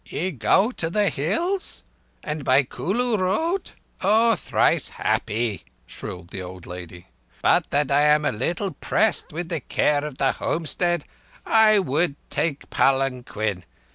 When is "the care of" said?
9.49-10.17